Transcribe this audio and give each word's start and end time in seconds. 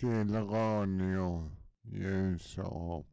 Till 0.00 0.34
Radio 0.34 1.50
Ljusarp. 1.82 3.06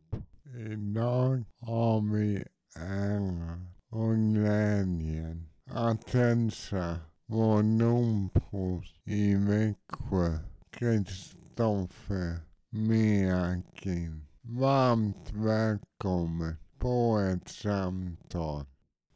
Idag 0.72 1.44
har 1.60 2.14
vi 2.14 2.46
äran 2.76 3.68
och 3.90 4.16
glädjen 4.16 5.50
att 5.66 6.10
hälsa 6.10 7.00
vår 7.26 7.80
domprost 7.80 8.96
i 9.04 9.36
Växjö, 9.36 10.40
Kristoffer 10.70 12.40
Meakin. 12.70 14.26
Varmt 14.42 15.32
välkommen 15.34 16.56
på 16.78 17.20
ett 17.20 17.48
samtal. 17.48 18.66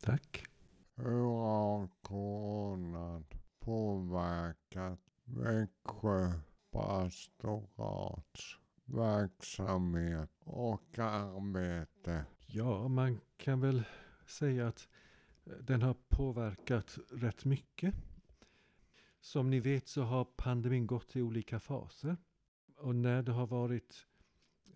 Tack. 0.04 0.44
Hur 0.96 1.26
har 1.26 1.90
coronan 2.02 3.26
påverkat 3.60 5.00
Växjö 5.26 6.32
pastorats 6.72 8.58
verksamhet 8.86 10.30
och 10.44 11.00
arbete? 11.00 12.26
Ja, 12.48 12.88
man 12.88 13.20
kan 13.38 13.60
väl 13.60 13.84
säga 14.26 14.68
att 14.68 14.90
eh, 15.46 15.54
den 15.54 15.82
har 15.82 15.96
påverkat 16.10 16.98
rätt 17.10 17.46
mycket. 17.46 17.96
Som 19.22 19.50
ni 19.50 19.60
vet 19.60 19.88
så 19.88 20.02
har 20.02 20.26
pandemin 20.26 20.88
gått 20.88 21.16
i 21.16 21.22
olika 21.22 21.60
faser. 21.60 22.18
Och 22.78 22.96
när 22.96 23.24
det 23.24 23.32
har 23.32 23.48
varit 23.48 24.08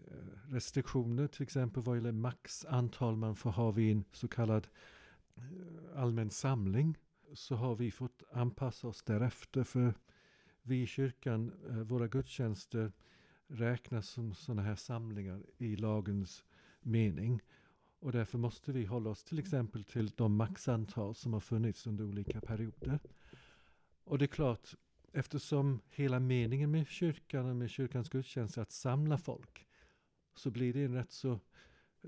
eh, 0.07 0.51
restriktioner, 0.51 1.27
till 1.27 1.43
exempel 1.43 1.83
vad 1.83 1.97
gäller 1.97 2.11
max 2.11 2.65
antal 2.65 3.15
man 3.15 3.35
får 3.35 3.49
ha 3.49 3.71
vid 3.71 3.91
en 3.91 4.05
så 4.11 4.27
kallad 4.27 4.67
eh, 5.35 6.01
allmän 6.01 6.29
samling, 6.29 6.97
så 7.33 7.55
har 7.55 7.75
vi 7.75 7.91
fått 7.91 8.23
anpassa 8.31 8.87
oss 8.87 9.03
därefter. 9.03 9.63
För 9.63 9.93
vi 10.65 10.81
i 10.81 10.87
kyrkan, 10.87 11.51
eh, 11.69 11.75
våra 11.75 12.07
gudstjänster 12.07 12.91
räknas 13.47 14.09
som 14.09 14.33
sådana 14.33 14.61
här 14.61 14.75
samlingar 14.75 15.43
i 15.57 15.75
lagens 15.75 16.45
mening. 16.81 17.41
Och 17.99 18.11
därför 18.11 18.37
måste 18.37 18.71
vi 18.71 18.85
hålla 18.85 19.09
oss 19.09 19.23
till 19.23 19.39
exempel 19.39 19.83
till 19.83 20.07
de 20.07 20.35
maxantal 20.35 21.15
som 21.15 21.33
har 21.33 21.39
funnits 21.39 21.87
under 21.87 22.03
olika 22.03 22.41
perioder. 22.41 22.99
Och 24.03 24.17
det 24.17 24.25
är 24.25 24.27
klart, 24.27 24.75
eftersom 25.11 25.81
hela 25.89 26.19
meningen 26.19 26.71
med 26.71 26.87
kyrkan 26.87 27.45
och 27.45 27.55
med 27.55 27.69
kyrkans 27.69 28.09
gudstjänst 28.09 28.57
är 28.57 28.61
att 28.61 28.71
samla 28.71 29.17
folk, 29.17 29.65
så 30.35 30.51
blir 30.51 30.73
det 30.73 30.83
en 30.83 30.93
rätt 30.93 31.11
så, 31.11 31.39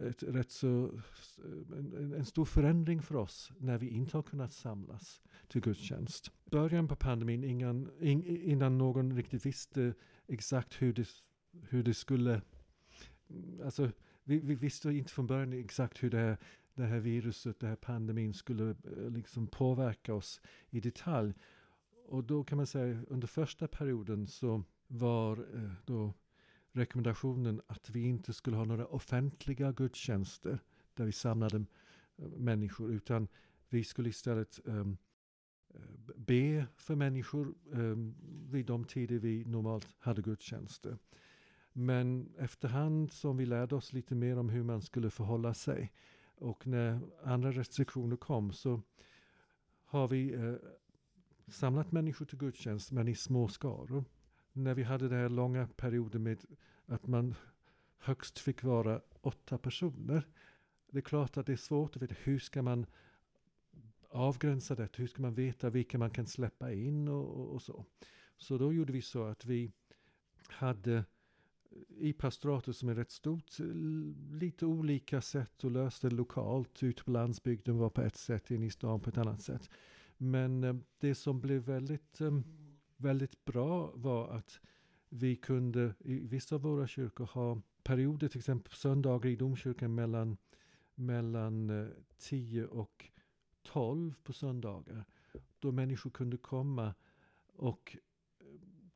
ett, 0.03 0.23
rätt 0.23 0.51
så 0.51 0.91
en, 1.77 2.13
en, 2.13 2.25
stor 2.25 2.45
förändring 2.45 3.01
för 3.01 3.15
oss 3.15 3.51
när 3.57 3.77
vi 3.77 3.89
inte 3.89 4.17
har 4.17 4.23
kunnat 4.23 4.53
samlas 4.53 5.21
till 5.47 5.61
gudstjänst. 5.61 6.31
Början 6.45 6.87
på 6.87 6.95
pandemin, 6.95 7.43
innan, 7.43 7.89
innan 8.01 8.77
någon 8.77 9.15
riktigt 9.15 9.45
visste 9.45 9.93
exakt 10.27 10.81
hur 10.81 10.93
det, 10.93 11.07
hur 11.69 11.83
det 11.83 11.93
skulle 11.93 12.41
mm, 13.29 13.61
Alltså, 13.65 13.91
vi, 14.23 14.39
vi 14.39 14.55
visste 14.55 14.91
inte 14.91 15.13
från 15.13 15.27
början 15.27 15.53
exakt 15.53 16.03
hur 16.03 16.09
det 16.09 16.17
här, 16.17 16.37
det 16.73 16.85
här 16.85 16.99
viruset, 16.99 17.59
den 17.59 17.69
här 17.69 17.75
pandemin 17.75 18.33
skulle 18.33 18.69
eh, 18.69 19.09
liksom 19.09 19.47
påverka 19.47 20.13
oss 20.13 20.41
i 20.69 20.79
detalj. 20.79 21.33
Och 22.07 22.23
då 22.23 22.43
kan 22.43 22.57
man 22.57 22.67
säga 22.67 23.03
under 23.07 23.27
första 23.27 23.67
perioden 23.67 24.27
så 24.27 24.63
var 24.87 25.37
eh, 25.37 25.71
då 25.85 26.13
rekommendationen 26.71 27.61
att 27.67 27.89
vi 27.89 28.01
inte 28.01 28.33
skulle 28.33 28.57
ha 28.57 28.65
några 28.65 28.85
offentliga 28.85 29.71
gudstjänster 29.71 30.59
där 30.93 31.05
vi 31.05 31.11
samlade 31.11 31.57
eh, 32.17 32.25
människor 32.25 32.91
utan 32.91 33.27
vi 33.69 33.83
skulle 33.83 34.09
istället 34.09 34.59
um, 34.63 34.97
be 36.15 36.65
för 36.75 36.95
människor 36.95 37.55
um, 37.71 38.15
vid 38.49 38.65
de 38.65 38.83
tider 38.83 39.19
vi 39.19 39.45
normalt 39.45 39.87
hade 39.99 40.21
gudstjänster. 40.21 40.97
Men 41.73 42.33
efterhand 42.37 43.11
som 43.11 43.37
vi 43.37 43.45
lärde 43.45 43.75
oss 43.75 43.93
lite 43.93 44.15
mer 44.15 44.37
om 44.37 44.49
hur 44.49 44.63
man 44.63 44.81
skulle 44.81 45.09
förhålla 45.09 45.53
sig 45.53 45.93
och 46.35 46.67
när 46.67 46.99
andra 47.23 47.51
restriktioner 47.51 48.15
kom 48.15 48.53
så 48.53 48.81
har 49.83 50.07
vi 50.07 50.33
eh, 50.33 50.55
samlat 51.47 51.91
människor 51.91 52.25
till 52.25 52.37
gudstjänst 52.37 52.91
men 52.91 53.07
i 53.07 53.15
små 53.15 53.47
skaror. 53.47 54.05
När 54.57 54.73
vi 54.73 54.83
hade 54.83 55.07
den 55.07 55.19
här 55.19 55.29
långa 55.29 55.67
perioden 55.67 56.23
med 56.23 56.45
att 56.85 57.07
man 57.07 57.35
högst 57.97 58.39
fick 58.39 58.63
vara 58.63 59.01
åtta 59.21 59.57
personer. 59.57 60.27
Det 60.91 60.97
är 60.97 61.01
klart 61.01 61.37
att 61.37 61.45
det 61.45 61.51
är 61.51 61.57
svårt 61.57 61.95
att 61.95 62.01
veta 62.01 62.15
hur 62.23 62.39
ska 62.39 62.61
man 62.61 62.85
avgränsa 64.09 64.75
det, 64.75 64.97
hur 64.97 65.07
ska 65.07 65.21
man 65.21 65.33
veta 65.33 65.69
vilka 65.69 65.97
man 65.97 66.09
kan 66.09 66.25
släppa 66.25 66.73
in 66.73 67.07
och, 67.07 67.25
och, 67.25 67.53
och 67.53 67.61
så. 67.61 67.85
Så 68.37 68.57
då 68.57 68.73
gjorde 68.73 68.93
vi 68.93 69.01
så 69.01 69.23
att 69.23 69.45
vi 69.45 69.71
hade 70.47 70.95
eh, 70.95 71.03
i 71.97 72.13
pastoratet 72.13 72.75
som 72.75 72.89
är 72.89 72.95
rätt 72.95 73.11
stort 73.11 73.59
eh, 73.59 73.65
lite 74.31 74.65
olika 74.65 75.21
sätt 75.21 75.63
att 75.63 75.71
lösa 75.71 76.09
det 76.09 76.15
lokalt. 76.15 76.83
Ute 76.83 77.03
på 77.03 77.11
landsbygden 77.11 77.77
var 77.77 77.89
på 77.89 78.01
ett 78.01 78.17
sätt, 78.17 78.51
inne 78.51 78.65
i 78.65 78.69
stan 78.69 78.99
på 78.99 79.09
ett 79.09 79.17
annat 79.17 79.41
sätt. 79.41 79.69
Men 80.17 80.63
eh, 80.63 80.75
det 80.99 81.15
som 81.15 81.41
blev 81.41 81.61
väldigt, 81.61 82.19
väldigt 82.97 83.45
bra 83.45 83.91
var 83.95 84.29
att 84.29 84.59
vi 85.09 85.35
kunde 85.35 85.95
i 85.99 86.27
vissa 86.27 86.55
av 86.55 86.61
våra 86.61 86.87
kyrkor 86.87 87.25
ha 87.25 87.61
perioder, 87.83 88.27
till 88.27 88.39
exempel 88.39 88.73
söndagar 88.73 89.29
i 89.29 89.35
domkyrkan 89.35 89.95
mellan, 89.95 90.37
mellan 90.95 91.69
eh, 91.69 91.87
10 92.17 92.65
och 92.65 93.09
12 93.63 94.13
på 94.23 94.33
söndagar. 94.33 95.05
Då 95.59 95.71
människor 95.71 96.09
kunde 96.09 96.37
komma 96.37 96.93
och 97.53 97.97
eh, 98.39 98.45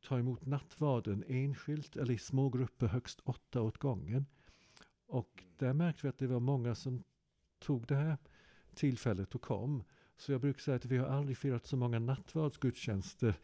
ta 0.08 0.18
emot 0.18 0.46
nattvarden 0.46 1.24
enskilt 1.26 1.96
eller 1.96 2.14
i 2.14 2.18
små 2.18 2.48
grupper, 2.48 2.86
högst 2.86 3.20
åtta 3.24 3.62
åt 3.62 3.78
gången. 3.78 4.26
Och 5.06 5.44
där 5.56 5.72
märkte 5.72 6.00
vi 6.02 6.08
att 6.08 6.18
det 6.18 6.26
var 6.26 6.40
många 6.40 6.74
som 6.74 7.02
tog 7.58 7.86
det 7.86 7.94
här 7.94 8.16
tillfället 8.74 9.34
och 9.34 9.42
kom. 9.42 9.84
Så 10.22 10.32
jag 10.32 10.40
brukar 10.40 10.60
säga 10.60 10.76
att 10.76 10.84
vi 10.84 10.98
har 10.98 11.06
aldrig 11.06 11.38
firat 11.38 11.66
så 11.66 11.76
många 11.76 11.98
nattvardsgudstjänster 11.98 13.34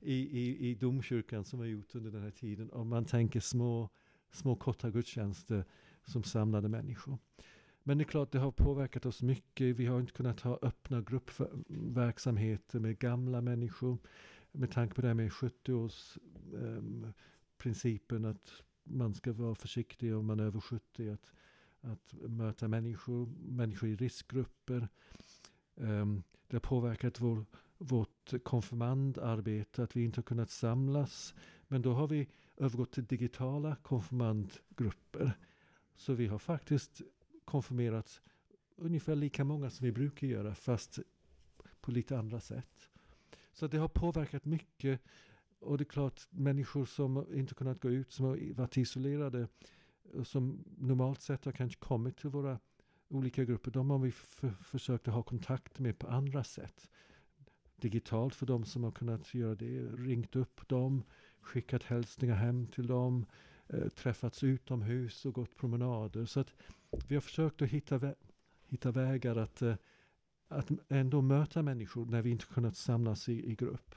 i, 0.00 0.10
i, 0.40 0.70
i 0.70 0.74
domkyrkan 0.74 1.44
som 1.44 1.58
vi 1.58 1.66
har 1.66 1.72
gjort 1.72 1.94
under 1.94 2.10
den 2.10 2.22
här 2.22 2.30
tiden. 2.30 2.70
Om 2.72 2.88
man 2.88 3.04
tänker 3.04 3.40
små, 3.40 3.88
små 4.30 4.56
korta 4.56 4.90
gudstjänster 4.90 5.64
som 6.04 6.22
samlade 6.22 6.68
människor. 6.68 7.18
Men 7.82 7.98
det 7.98 8.02
är 8.02 8.06
klart, 8.06 8.32
det 8.32 8.38
har 8.38 8.52
påverkat 8.52 9.06
oss 9.06 9.22
mycket. 9.22 9.76
Vi 9.76 9.86
har 9.86 10.00
inte 10.00 10.12
kunnat 10.12 10.40
ha 10.40 10.58
öppna 10.62 11.02
gruppverksamheter 11.02 12.80
med 12.80 12.98
gamla 12.98 13.40
människor 13.40 13.98
med 14.52 14.70
tanke 14.70 14.94
på 14.94 15.00
det 15.00 15.06
här 15.06 15.14
med 15.14 15.30
70-årsprincipen 15.30 18.16
ehm, 18.16 18.24
um, 18.24 18.30
att 18.30 18.52
man 18.84 19.14
ska 19.14 19.32
vara 19.32 19.54
försiktig 19.54 20.16
om 20.16 20.26
man 20.26 20.40
är 20.40 20.44
över 20.44 20.60
70 20.60 21.08
att, 21.08 21.32
att 21.80 22.14
möta 22.30 22.68
människor, 22.68 23.26
människor 23.48 23.88
i 23.88 23.96
riskgrupper. 23.96 24.88
Ehm, 25.76 26.22
det 26.48 26.56
har 26.56 26.60
påverkat 26.60 27.20
vår, 27.20 27.44
vårt 27.78 28.44
konfirmandarbete 28.44 29.82
att 29.82 29.96
vi 29.96 30.04
inte 30.04 30.18
har 30.18 30.22
kunnat 30.22 30.50
samlas. 30.50 31.34
Men 31.68 31.82
då 31.82 31.92
har 31.92 32.08
vi 32.08 32.28
övergått 32.56 32.92
till 32.92 33.06
digitala 33.06 33.76
konfirmandgrupper. 33.76 35.32
Så 35.94 36.12
vi 36.12 36.26
har 36.26 36.38
faktiskt 36.38 37.02
konfirmerat 37.44 38.22
ungefär 38.76 39.14
lika 39.14 39.44
många 39.44 39.70
som 39.70 39.84
vi 39.84 39.92
brukar 39.92 40.26
göra 40.26 40.54
fast 40.54 40.98
på 41.80 41.90
lite 41.90 42.18
andra 42.18 42.40
sätt. 42.40 42.88
Så 43.52 43.66
det 43.66 43.78
har 43.78 43.88
påverkat 43.88 44.44
mycket. 44.44 45.00
Och 45.58 45.78
det 45.78 45.82
är 45.82 45.86
klart, 45.86 46.22
människor 46.30 46.84
som 46.84 47.26
inte 47.34 47.54
kunnat 47.54 47.80
gå 47.80 47.90
ut, 47.90 48.10
som 48.12 48.24
har 48.24 48.54
varit 48.54 48.76
isolerade, 48.76 49.48
som 50.24 50.64
normalt 50.78 51.20
sett 51.20 51.44
har 51.44 51.52
kanske 51.52 51.78
kommit 51.78 52.16
till 52.16 52.30
våra 52.30 52.58
olika 53.08 53.44
grupper, 53.44 53.70
de 53.70 53.90
har 53.90 53.98
vi 53.98 54.10
försökt 54.60 55.06
ha 55.06 55.22
kontakt 55.22 55.78
med 55.78 55.98
på 55.98 56.06
andra 56.06 56.44
sätt. 56.44 56.90
Digitalt 57.76 58.34
för 58.34 58.46
de 58.46 58.64
som 58.64 58.84
har 58.84 58.90
kunnat 58.90 59.34
göra 59.34 59.54
det, 59.54 59.80
ringt 59.80 60.36
upp 60.36 60.68
dem, 60.68 61.02
skickat 61.40 61.82
hälsningar 61.82 62.34
hem 62.34 62.66
till 62.66 62.86
dem, 62.86 63.26
eh, 63.68 63.88
träffats 63.88 64.44
utomhus 64.44 65.26
och 65.26 65.34
gått 65.34 65.56
promenader. 65.56 66.24
Så 66.24 66.40
att 66.40 66.54
vi 67.08 67.14
har 67.14 67.22
försökt 67.22 67.62
att 67.62 67.68
hitta, 67.68 67.98
vä 67.98 68.14
hitta 68.68 68.90
vägar 68.90 69.36
att 69.36 69.62
eh, 69.62 69.74
att 70.48 70.70
ändå 70.88 71.22
möta 71.22 71.62
människor 71.62 72.06
när 72.06 72.22
vi 72.22 72.30
inte 72.30 72.46
kunnat 72.46 72.76
samlas 72.76 73.28
i, 73.28 73.50
i 73.50 73.54
grupp. 73.54 73.94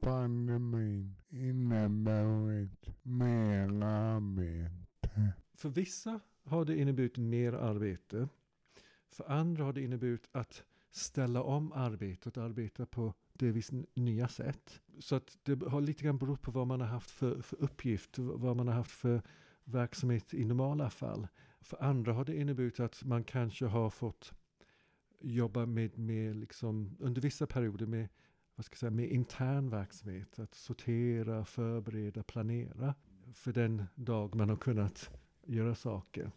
Pandemin 0.00 1.16
inneburit 1.28 2.90
mer 3.02 3.82
arbete? 3.84 5.32
För 5.54 5.68
vissa 5.68 6.20
har 6.44 6.64
det 6.64 6.76
inneburit 6.76 7.18
mer 7.18 7.52
arbete. 7.52 8.28
För 9.08 9.30
andra 9.30 9.64
har 9.64 9.72
det 9.72 9.82
inneburit 9.82 10.28
att 10.32 10.64
ställa 10.90 11.42
om 11.42 11.72
arbetet, 11.72 12.36
arbeta 12.36 12.86
på 12.86 13.14
delvis 13.32 13.70
nya 13.94 14.28
sätt. 14.28 14.80
Så 14.98 15.16
att 15.16 15.38
det 15.42 15.62
har 15.62 15.80
lite 15.80 16.04
grann 16.04 16.18
berott 16.18 16.42
på 16.42 16.50
vad 16.50 16.66
man 16.66 16.80
har 16.80 16.88
haft 16.88 17.10
för, 17.10 17.42
för 17.42 17.62
uppgift, 17.62 18.18
vad 18.18 18.56
man 18.56 18.68
har 18.68 18.74
haft 18.74 18.90
för 18.90 19.22
verksamhet 19.64 20.34
i 20.34 20.44
normala 20.44 20.90
fall. 20.90 21.28
För 21.60 21.82
andra 21.82 22.12
har 22.12 22.24
det 22.24 22.36
inneburit 22.36 22.80
att 22.80 23.04
man 23.04 23.24
kanske 23.24 23.66
har 23.66 23.90
fått 23.90 24.32
jobba 25.20 25.66
med, 25.66 25.98
med 25.98 26.36
liksom, 26.36 26.96
under 27.00 27.22
vissa 27.22 27.46
perioder 27.46 27.86
med, 27.86 28.08
vad 28.54 28.64
ska 28.64 28.74
jag 28.74 28.78
säga, 28.78 28.90
med 28.90 29.10
intern 29.10 29.70
verksamhet. 29.70 30.38
Att 30.38 30.54
sortera, 30.54 31.44
förbereda, 31.44 32.22
planera 32.22 32.94
för 33.34 33.52
den 33.52 33.84
dag 33.94 34.34
man 34.34 34.48
har 34.48 34.56
kunnat 34.56 35.10
göra 35.46 35.74
saker. 35.74 36.30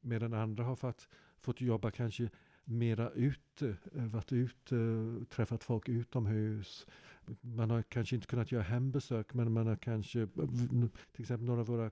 Medan 0.00 0.34
andra 0.34 0.64
har 0.64 0.76
fått, 0.76 1.08
fått 1.40 1.60
jobba 1.60 1.90
kanske 1.90 2.30
mera 2.64 3.10
ute, 3.10 3.76
eh, 3.94 4.04
varit 4.04 4.32
ute, 4.32 4.76
eh, 4.76 5.24
träffat 5.24 5.64
folk 5.64 5.88
utomhus. 5.88 6.86
Man 7.40 7.70
har 7.70 7.82
kanske 7.82 8.16
inte 8.16 8.26
kunnat 8.26 8.52
göra 8.52 8.62
hembesök 8.62 9.34
men 9.34 9.52
man 9.52 9.66
har 9.66 9.76
kanske, 9.76 10.28
till 11.12 11.22
exempel 11.22 11.46
några 11.46 11.60
av 11.60 11.66
våra 11.66 11.90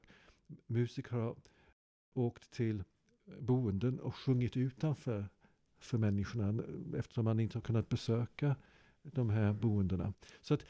musiker 0.67 1.11
har 1.17 1.37
åkt 2.15 2.51
till 2.51 2.85
boenden 3.41 4.01
och 4.01 4.15
sjungit 4.15 4.57
utanför 4.57 5.29
för 5.79 5.99
människorna 5.99 6.63
eftersom 6.97 7.25
man 7.25 7.41
inte 7.41 7.59
har 7.59 7.63
kunnat 7.63 7.89
besöka 7.89 8.57
de 9.13 9.31
här 9.31 9.53
boendena. 9.53 10.13
Så 10.41 10.55
att 10.55 10.65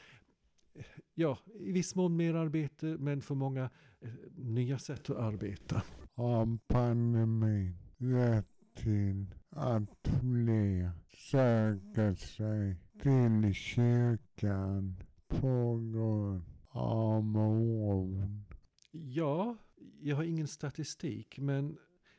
ja, 1.13 1.39
i 1.59 1.71
viss 1.71 1.95
mån 1.95 2.15
mer 2.15 2.33
arbete 2.33 2.85
men 2.85 3.21
för 3.21 3.35
många 3.35 3.69
eh, 4.01 4.09
nya 4.35 4.79
sätt 4.79 5.09
att 5.09 5.17
arbeta. 5.17 5.81
Har 6.13 6.57
pandemin 6.67 7.77
lett 7.97 8.47
till 8.75 9.25
att 9.49 10.07
fler 10.21 10.91
söker 11.31 12.13
sig 12.13 12.77
till 13.01 13.53
kyrkan 13.53 15.03
på 15.27 15.77
grund 15.93 16.43
av 16.69 17.37
oron? 17.37 18.45
Ja, 18.91 19.57
jag 20.01 20.15
har 20.15 20.23
ingen 20.23 20.47
statistik 20.47 21.39
men 21.39 21.77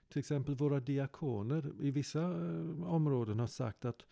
till 0.09 0.21
exempel 0.21 0.55
våra 0.55 0.81
diakoner 0.81 1.73
i 1.81 1.91
vissa 1.91 2.21
eh, 2.21 2.83
områden 2.83 3.39
har 3.39 3.47
sagt 3.47 3.85
att 3.85 4.05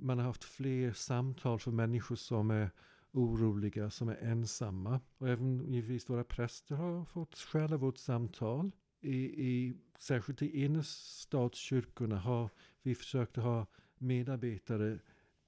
man 0.00 0.18
har 0.18 0.26
haft 0.26 0.44
fler 0.44 0.92
samtal 0.92 1.58
för 1.58 1.70
människor 1.70 2.16
som 2.16 2.50
är 2.50 2.70
oroliga, 3.12 3.90
som 3.90 4.08
är 4.08 4.16
ensamma. 4.16 5.00
Och 5.18 5.28
även 5.28 5.72
givetvis 5.72 6.10
våra 6.10 6.24
präster 6.24 6.74
har 6.74 7.04
fått 7.04 7.34
själavårdssamtal. 7.38 8.70
I, 9.00 9.16
i, 9.48 9.74
särskilt 9.98 10.42
i 10.42 10.64
innerstadskyrkorna 10.64 12.18
har 12.18 12.50
vi 12.82 12.94
försökt 12.94 13.36
ha 13.36 13.66
medarbetare 13.98 14.98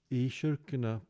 i 0.08 0.30
kyrkorna 0.30 1.00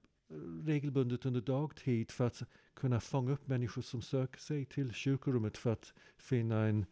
regelbundet 0.65 1.27
under 1.27 1.41
dagtid 1.41 2.11
för 2.11 2.27
att 2.27 2.43
kunna 2.75 3.01
fånga 3.01 3.33
upp 3.33 3.47
människor 3.47 3.83
som 3.83 4.03
söker 4.03 4.41
sig 4.41 4.65
till 4.65 4.93
kyrkorummet 4.93 5.59
för 5.59 5.73
att 5.73 5.93
finna 6.17 6.67
en, 6.67 6.87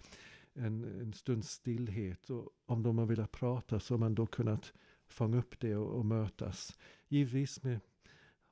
en, 0.55 0.85
en 0.85 1.13
stunds 1.13 1.51
stillhet. 1.51 2.31
Och 2.31 2.49
om 2.67 2.83
de 2.83 2.99
har 2.99 3.07
velat 3.07 3.33
prata 3.33 3.81
så 3.81 3.95
har 3.95 3.99
man 3.99 4.15
då 4.15 4.27
kunnat 4.27 4.73
fånga 5.13 5.39
upp 5.39 5.61
det 5.61 5.77
och, 5.77 5.99
och 5.99 6.07
mötas. 6.07 6.79
Givetvis 7.09 7.63
med 7.63 7.81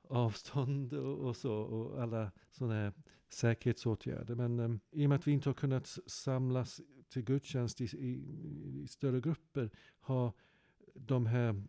avstånd 0.09 0.93
och, 0.93 1.27
och, 1.27 1.35
så 1.35 1.53
och 1.53 2.01
alla 2.01 2.31
sådana 2.51 2.73
här 2.73 2.93
säkerhetsåtgärder. 3.29 4.35
Men 4.35 4.59
um, 4.59 4.79
i 4.91 5.05
och 5.05 5.09
med 5.09 5.15
att 5.15 5.27
vi 5.27 5.31
inte 5.31 5.49
har 5.49 5.53
kunnat 5.53 5.97
samlas 6.05 6.81
till 7.09 7.23
gudstjänst 7.23 7.81
i, 7.81 7.83
i, 7.83 8.23
i 8.83 8.87
större 8.87 9.21
grupper 9.21 9.69
har 9.99 10.33
de 10.93 11.25
här 11.25 11.63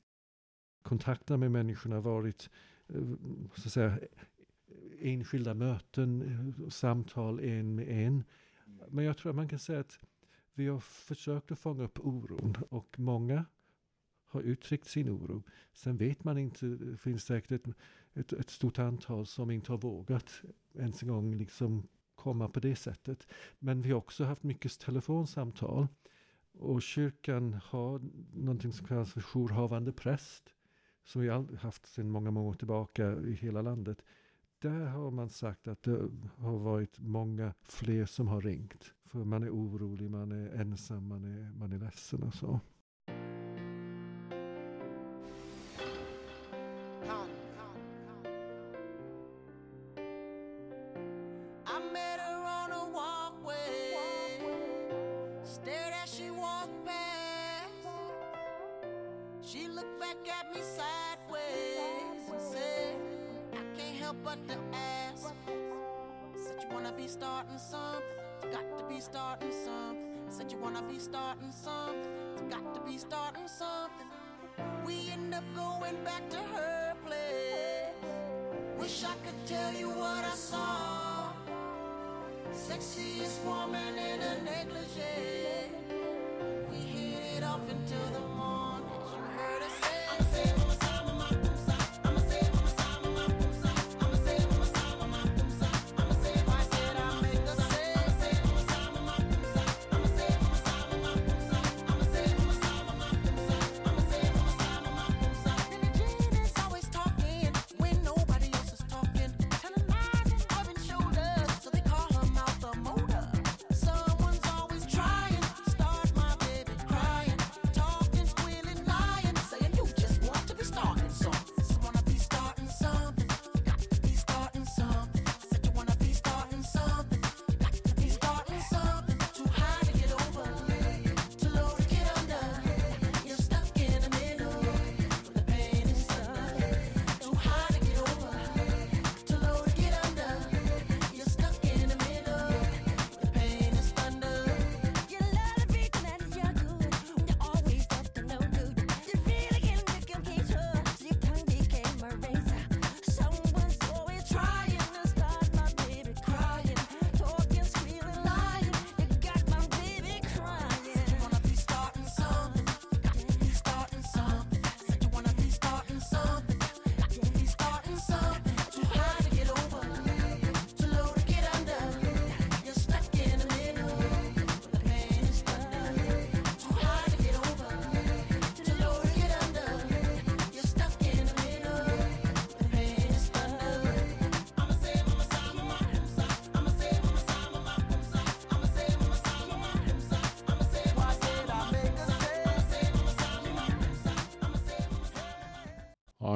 kontakterna 0.82 1.37
med 1.37 1.50
människorna 1.50 2.00
varit 2.00 2.50
uh, 2.94 3.14
så 3.54 3.68
att 3.68 3.73
säga 3.73 3.99
enskilda 5.00 5.54
möten, 5.54 6.54
samtal 6.70 7.40
en 7.40 7.75
med 7.75 7.88
en. 7.88 8.25
Men 8.88 9.04
jag 9.04 9.16
tror 9.16 9.30
att 9.30 9.37
man 9.37 9.49
kan 9.49 9.59
säga 9.59 9.80
att 9.80 10.00
vi 10.54 10.68
har 10.68 10.80
försökt 10.80 11.52
att 11.52 11.59
fånga 11.59 11.85
upp 11.85 11.99
oron 12.00 12.56
och 12.68 12.99
många 12.99 13.44
har 14.30 14.40
uttryckt 14.40 14.88
sin 14.88 15.10
oro. 15.10 15.42
Sen 15.72 15.96
vet 15.96 16.25
man 16.25 16.38
inte, 16.38 16.66
det 16.66 16.96
finns 16.96 17.25
säkert 17.25 17.50
ett, 17.52 17.75
ett, 18.14 18.32
ett 18.32 18.50
stort 18.50 18.78
antal 18.78 19.26
som 19.26 19.50
inte 19.50 19.72
har 19.72 19.78
vågat 19.78 20.42
ens 20.75 21.02
en 21.02 21.08
gång 21.08 21.34
liksom 21.34 21.88
komma 22.14 22.49
på 22.49 22.60
det 22.60 22.76
sättet. 22.76 23.26
Men 23.58 23.82
vi 23.82 23.90
har 23.90 23.99
också 23.99 24.25
haft 24.25 24.42
mycket 24.42 24.80
telefonsamtal. 24.80 25.88
Och 26.52 26.82
kyrkan 26.82 27.60
har 27.64 28.00
någonting 28.32 28.72
som 28.72 28.87
kallas 28.87 29.12
för 29.12 29.20
jourhavande 29.20 29.92
präst. 29.92 30.54
Som 31.04 31.22
vi 31.22 31.28
har 31.28 31.56
haft 31.56 31.87
sedan 31.87 32.10
många, 32.10 32.30
många 32.30 32.49
år 32.49 32.54
tillbaka 32.54 33.12
i 33.12 33.32
hela 33.32 33.62
landet. 33.62 34.02
Där 34.58 34.87
har 34.87 35.10
man 35.10 35.30
sagt 35.30 35.68
att 35.68 35.82
det 35.82 36.10
har 36.37 36.58
varit 36.58 36.99
många 36.99 37.54
fler 37.62 38.06
som 38.06 38.28
har 38.28 38.40
ringt. 38.40 38.94
För 39.04 39.25
man 39.25 39.42
är 39.42 39.50
orolig, 39.50 40.10
man 40.10 40.32
är 40.32 40.60
ensam, 40.60 41.06
man 41.06 41.25
är, 41.25 41.52
man 41.58 41.72
är 41.72 41.78
ledsen 41.78 42.22
och 42.22 42.34
så. 42.34 42.60
to 87.90 87.97
the 87.97 88.29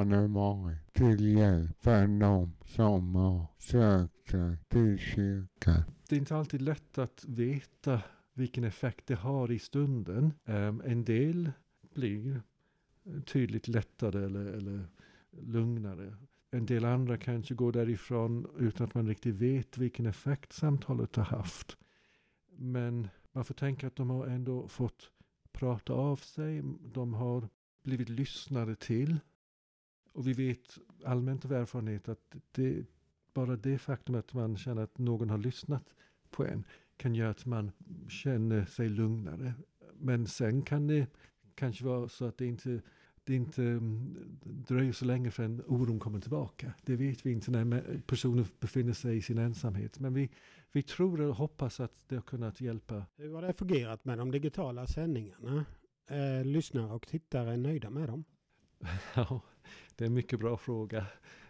man 0.09 0.75
till 0.93 1.37
hjälp 1.37 1.83
för 1.83 2.19
de 2.19 2.53
som 2.65 3.15
har 3.15 3.45
sökt 3.57 4.29
sig 4.29 4.57
till 4.67 4.99
kyrkan. 4.99 5.83
Det 6.09 6.15
är 6.15 6.19
inte 6.19 6.35
alltid 6.35 6.61
lätt 6.61 6.97
att 6.97 7.25
veta 7.27 8.01
vilken 8.33 8.63
effekt 8.63 9.07
det 9.07 9.15
har 9.15 9.51
i 9.51 9.59
stunden. 9.59 10.33
Ehm, 10.45 10.81
en 10.85 11.05
del 11.05 11.51
blir 11.93 12.41
tydligt 13.25 13.67
lättare 13.67 14.25
eller, 14.25 14.45
eller 14.45 14.87
lugnare. 15.31 16.15
En 16.51 16.65
del 16.65 16.85
andra 16.85 17.17
kanske 17.17 17.53
går 17.53 17.71
därifrån 17.71 18.47
utan 18.57 18.87
att 18.87 18.93
man 18.93 19.07
riktigt 19.07 19.35
vet 19.35 19.77
vilken 19.77 20.05
effekt 20.05 20.53
samtalet 20.53 21.15
har 21.15 21.23
haft. 21.23 21.77
Men 22.57 23.07
man 23.31 23.45
får 23.45 23.53
tänka 23.53 23.87
att 23.87 23.95
de 23.95 24.09
har 24.09 24.27
ändå 24.27 24.67
fått 24.67 25.11
prata 25.51 25.93
av 25.93 26.15
sig. 26.15 26.63
De 26.93 27.13
har 27.13 27.49
blivit 27.83 28.09
lyssnade 28.09 28.75
till. 28.75 29.19
Och 30.15 30.27
vi 30.27 30.33
vet 30.33 30.77
allmänt 31.05 31.45
av 31.45 31.51
erfarenhet 31.51 32.09
att 32.09 32.35
det, 32.51 32.85
bara 33.33 33.55
det 33.55 33.77
faktum 33.77 34.15
att 34.15 34.33
man 34.33 34.57
känner 34.57 34.81
att 34.81 34.97
någon 34.97 35.29
har 35.29 35.37
lyssnat 35.37 35.93
på 36.29 36.45
en 36.45 36.63
kan 36.97 37.15
göra 37.15 37.29
att 37.29 37.45
man 37.45 37.71
känner 38.09 38.65
sig 38.65 38.89
lugnare. 38.89 39.53
Men 39.93 40.27
sen 40.27 40.61
kan 40.61 40.87
det 40.87 41.07
kanske 41.55 41.85
vara 41.85 42.09
så 42.09 42.25
att 42.25 42.37
det 42.37 42.45
inte, 42.45 42.81
det 43.23 43.35
inte 43.35 43.63
mm, 43.63 44.15
dröjer 44.41 44.91
så 44.91 45.05
länge 45.05 45.31
förrän 45.31 45.63
oron 45.67 45.99
kommer 45.99 46.19
tillbaka. 46.19 46.73
Det 46.83 46.95
vet 46.95 47.25
vi 47.25 47.31
inte 47.31 47.51
när 47.51 48.01
personen 48.07 48.45
befinner 48.59 48.93
sig 48.93 49.17
i 49.17 49.21
sin 49.21 49.37
ensamhet. 49.37 49.99
Men 49.99 50.13
vi, 50.13 50.29
vi 50.71 50.83
tror 50.83 51.21
och 51.21 51.35
hoppas 51.35 51.79
att 51.79 52.09
det 52.09 52.15
har 52.15 52.21
kunnat 52.21 52.61
hjälpa. 52.61 53.05
Hur 53.17 53.33
har 53.33 53.41
det 53.41 53.53
fungerat 53.53 54.05
med 54.05 54.17
de 54.17 54.31
digitala 54.31 54.87
sändningarna? 54.87 55.65
Eh, 56.09 56.45
lyssnare 56.45 56.93
och 56.93 57.07
tittare 57.07 57.53
är 57.53 57.57
nöjda 57.57 57.89
med 57.89 58.09
dem? 58.09 58.23
Ja, 59.15 59.41
det 59.95 60.03
är 60.03 60.07
en 60.07 60.13
mycket 60.13 60.39
bra 60.39 60.57
fråga. 60.57 61.05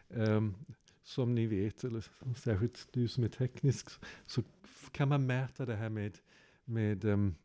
Um, 0.08 0.56
som 1.04 1.36
ni 1.36 1.46
vet, 1.46 1.84
eller 1.84 2.06
särskilt 2.36 2.88
du 2.92 3.08
som 3.08 3.24
är 3.24 3.28
teknisk, 3.28 3.90
så 4.26 4.44
kan 4.92 5.10
man 5.10 5.26
mäta 5.26 5.66
det 5.66 5.76
här 5.76 5.90
med, 5.90 6.18
med 6.66 7.06
um, 7.06 7.36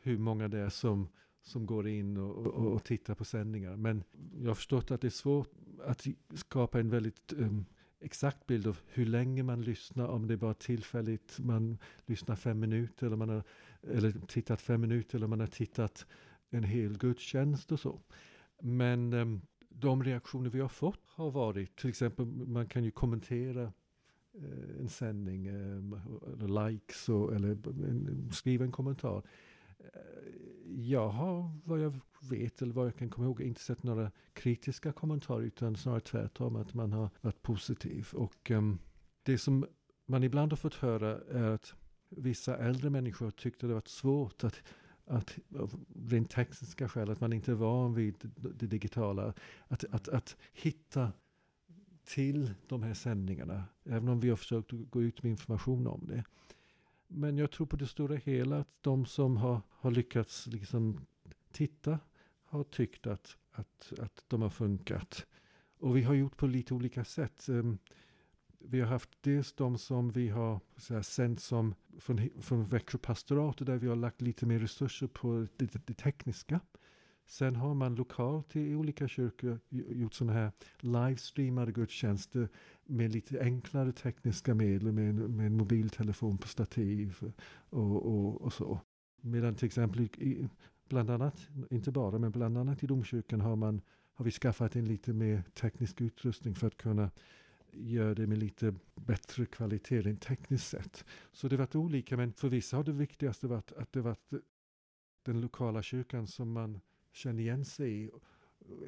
hur 0.00 0.18
många 0.18 0.48
det 0.48 0.58
är 0.58 0.68
som, 0.68 1.08
som 1.42 1.66
går 1.66 1.88
in 1.88 2.16
och, 2.16 2.46
och, 2.46 2.72
och, 2.72 2.84
tittar 2.84 3.14
på 3.14 3.24
sändningar. 3.24 3.76
Men 3.76 4.04
jag 4.40 4.50
har 4.50 4.54
förstått 4.54 4.90
att 4.90 5.00
det 5.00 5.08
är 5.08 5.10
svårt 5.10 5.50
att 5.84 6.06
skapa 6.34 6.80
en 6.80 6.90
väldigt 6.90 7.32
um, 7.32 7.66
exakt 8.00 8.46
bild 8.46 8.66
av 8.66 8.78
hur 8.86 9.06
länge 9.06 9.42
man 9.42 9.62
lyssnar, 9.62 10.08
om 10.08 10.26
det 10.26 10.34
är 10.34 10.38
bara 10.38 10.54
tillfälligt 10.54 11.38
man 11.38 11.78
lyssnar 12.06 12.36
fem 12.36 12.60
minuter 12.60 13.06
eller 13.06 13.16
man 13.16 13.28
har 13.28 13.42
eller 13.82 14.12
tittat 14.26 14.60
fem 14.60 14.80
minuter 14.80 15.18
eller 15.18 15.26
man 15.26 15.40
har 15.40 15.46
tittat 15.46 16.06
en 16.50 16.64
hel 16.64 16.98
gudstjänst 16.98 17.72
och 17.72 17.80
så. 17.80 18.00
Men 18.60 19.12
ehm, 19.12 19.40
de 19.68 20.04
reaktioner 20.04 20.50
vi 20.50 20.60
har 20.60 20.68
fått 20.68 21.00
har 21.06 21.30
varit, 21.30 21.76
till 21.76 21.88
exempel 21.88 22.26
man 22.26 22.66
kan 22.66 22.84
ju 22.84 22.90
kommentera 22.90 23.62
eh, 24.34 24.80
en 24.80 24.88
sändning, 24.88 25.46
ehm, 25.46 26.00
eller 26.32 26.68
likes 26.68 27.08
och, 27.08 27.34
eller 27.34 27.58
skriva 28.32 28.64
en 28.64 28.72
kommentar. 28.72 29.22
Eh, 29.78 29.86
jag 30.66 31.08
har, 31.08 31.50
vad 31.64 31.80
jag 31.80 32.00
vet 32.30 32.62
eller 32.62 32.74
vad 32.74 32.86
jag 32.86 32.96
kan 32.96 33.10
komma 33.10 33.26
ihåg, 33.26 33.40
inte 33.40 33.60
sett 33.60 33.82
några 33.82 34.10
kritiska 34.32 34.92
kommentarer 34.92 35.42
utan 35.42 35.76
snarare 35.76 36.00
tvärtom 36.00 36.56
att 36.56 36.74
man 36.74 36.92
har 36.92 37.10
varit 37.20 37.42
positiv. 37.42 38.08
Och 38.12 38.50
um, 38.50 38.78
det 39.22 39.38
som 39.38 39.66
man 40.06 40.24
ibland 40.24 40.52
har 40.52 40.56
fått 40.56 40.74
höra 40.74 41.20
är 41.20 41.50
att 41.50 41.74
vissa 42.08 42.56
äldre 42.56 42.90
människor 42.90 43.30
tyckte 43.30 43.66
det 43.66 43.74
varit 43.74 43.88
svårt 43.88 44.44
att 44.44 44.62
att 45.06 45.38
rent 46.08 46.30
tekniska 46.30 46.88
skäl, 46.88 47.10
att 47.10 47.20
man 47.20 47.32
inte 47.32 47.50
är 47.50 47.54
van 47.54 47.94
vid 47.94 48.30
det 48.36 48.66
digitala, 48.66 49.34
att, 49.68 49.84
att, 49.84 50.08
att 50.08 50.36
hitta 50.52 51.12
till 52.04 52.54
de 52.66 52.82
här 52.82 52.94
sändningarna, 52.94 53.64
även 53.84 54.08
om 54.08 54.20
vi 54.20 54.28
har 54.28 54.36
försökt 54.36 54.70
gå 54.70 55.02
ut 55.02 55.22
med 55.22 55.30
information 55.30 55.86
om 55.86 56.06
det. 56.06 56.24
Men 57.08 57.38
jag 57.38 57.50
tror 57.50 57.66
på 57.66 57.76
det 57.76 57.86
stora 57.86 58.16
hela 58.16 58.58
att 58.58 58.68
de 58.80 59.06
som 59.06 59.36
har, 59.36 59.60
har 59.70 59.90
lyckats 59.90 60.46
liksom 60.46 61.06
titta 61.52 61.98
har 62.44 62.64
tyckt 62.64 63.06
att, 63.06 63.36
att, 63.52 63.92
att 63.98 64.24
de 64.28 64.42
har 64.42 64.50
funkat. 64.50 65.26
Och 65.78 65.96
vi 65.96 66.02
har 66.02 66.14
gjort 66.14 66.36
på 66.36 66.46
lite 66.46 66.74
olika 66.74 67.04
sätt. 67.04 67.48
Ehm, 67.48 67.78
vi 68.58 68.80
har 68.80 68.88
haft 68.88 69.10
dels 69.20 69.52
de 69.52 69.78
som 69.78 70.10
vi 70.10 70.28
har 70.28 70.60
så 70.76 70.94
här, 70.94 71.02
sänt 71.02 71.40
som 71.40 71.74
från, 72.00 72.28
från 72.40 72.64
Växjö 72.64 72.98
pastorat 72.98 73.58
där 73.58 73.76
vi 73.76 73.88
har 73.88 73.96
lagt 73.96 74.20
lite 74.20 74.46
mer 74.46 74.58
resurser 74.58 75.06
på 75.06 75.46
det, 75.56 75.72
det, 75.72 75.86
det 75.86 75.94
tekniska. 75.94 76.60
Sen 77.26 77.56
har 77.56 77.74
man 77.74 77.94
lokalt 77.94 78.56
i 78.56 78.74
olika 78.74 79.08
kyrkor 79.08 79.58
gjort 79.70 80.14
sådana 80.14 80.32
här 80.32 80.52
livestreamade 80.80 81.72
gudstjänster 81.72 82.48
med 82.84 83.12
lite 83.12 83.40
enklare 83.40 83.92
tekniska 83.92 84.54
medel 84.54 84.92
med, 84.92 85.14
med 85.14 85.46
en 85.46 85.56
mobiltelefon 85.56 86.38
på 86.38 86.48
stativ 86.48 87.16
och, 87.70 88.06
och, 88.06 88.42
och 88.42 88.52
så. 88.52 88.80
Medan 89.20 89.54
till 89.54 89.66
exempel 89.66 90.00
i, 90.02 90.48
bland 90.88 91.10
annat, 91.10 91.48
inte 91.70 91.92
bara, 91.92 92.18
men 92.18 92.30
bland 92.30 92.58
annat 92.58 92.82
i 92.82 92.86
domkyrkan 92.86 93.40
har, 93.40 93.56
man, 93.56 93.80
har 94.14 94.24
vi 94.24 94.30
skaffat 94.30 94.76
en 94.76 94.84
lite 94.84 95.12
mer 95.12 95.42
teknisk 95.54 96.00
utrustning 96.00 96.54
för 96.54 96.66
att 96.66 96.76
kunna 96.76 97.10
gör 97.78 98.14
det 98.14 98.26
med 98.26 98.38
lite 98.38 98.74
bättre 98.94 99.46
kvalitet 99.46 100.02
rent 100.02 100.22
tekniskt 100.22 100.68
sett. 100.68 101.04
Så 101.32 101.48
det 101.48 101.56
har 101.56 101.58
varit 101.58 101.74
olika, 101.74 102.16
men 102.16 102.32
för 102.32 102.48
vissa 102.48 102.76
har 102.76 102.84
det 102.84 102.92
viktigaste 102.92 103.46
varit 103.46 103.72
att 103.72 103.92
det 103.92 104.00
varit 104.00 104.32
den 105.22 105.40
lokala 105.40 105.82
kyrkan 105.82 106.26
som 106.26 106.52
man 106.52 106.80
känner 107.12 107.40
igen 107.40 107.64
sig 107.64 108.04
i. 108.04 108.10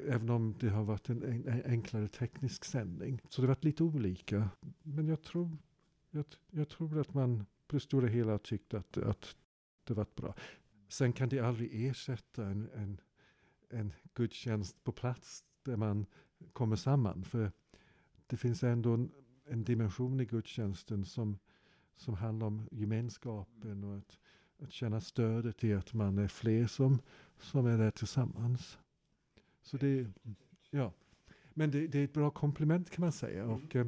Även 0.07 0.29
om 0.29 0.55
det 0.59 0.69
har 0.69 0.83
varit 0.83 1.09
en, 1.09 1.23
en 1.23 1.63
enklare 1.65 2.07
teknisk 2.07 2.65
sändning. 2.65 3.21
Så 3.29 3.41
det 3.41 3.47
har 3.47 3.55
varit 3.55 3.63
lite 3.63 3.83
olika. 3.83 4.49
Men 4.83 5.07
jag 5.07 5.21
tror, 5.21 5.57
jag, 6.11 6.25
jag 6.51 6.69
tror 6.69 6.99
att 6.99 7.13
man 7.13 7.45
på 7.67 7.75
det 7.75 7.79
stora 7.79 8.07
hela 8.07 8.37
tyckte 8.37 8.77
att, 8.77 8.97
att 8.97 9.35
det 9.83 9.93
varit 9.93 10.15
bra. 10.15 10.35
Sen 10.87 11.13
kan 11.13 11.29
det 11.29 11.39
aldrig 11.39 11.85
ersätta 11.85 12.45
en, 12.45 12.69
en, 12.75 13.01
en 13.69 13.93
gudstjänst 14.13 14.83
på 14.83 14.91
plats 14.91 15.43
där 15.63 15.75
man 15.75 16.05
kommer 16.53 16.75
samman. 16.75 17.23
För 17.23 17.51
det 18.29 18.37
finns 18.37 18.63
ändå 18.63 18.93
en, 18.93 19.11
en 19.45 19.63
dimension 19.63 20.19
i 20.19 20.25
gudstjänsten 20.25 21.05
som, 21.05 21.39
som 21.95 22.13
handlar 22.13 22.47
om 22.47 22.67
gemenskapen 22.71 23.83
och 23.83 23.97
att, 23.97 24.19
att 24.63 24.71
känna 24.71 25.01
stödet 25.01 25.63
i 25.63 25.73
att 25.73 25.93
man 25.93 26.17
är 26.17 26.27
fler 26.27 26.67
som, 26.67 26.99
som 27.39 27.65
är 27.65 27.77
där 27.77 27.91
tillsammans. 27.91 28.77
Så 29.61 29.77
det, 29.77 30.07
ja. 30.69 30.93
Men 31.53 31.71
det, 31.71 31.87
det 31.87 31.99
är 31.99 32.03
ett 32.03 32.13
bra 32.13 32.29
komplement 32.29 32.89
kan 32.89 33.01
man 33.01 33.11
säga. 33.11 33.43
Mm. 33.43 33.55
Och, 33.55 33.75
eh, 33.75 33.87